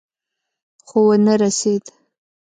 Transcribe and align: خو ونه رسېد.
خو 0.87 0.99
ونه 1.07 1.33
رسېد. 1.41 1.83